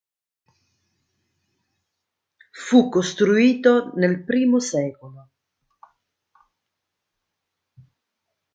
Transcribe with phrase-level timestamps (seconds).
[2.53, 4.97] Fu costruito nel I sec.